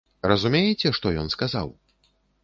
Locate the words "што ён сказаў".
0.99-1.69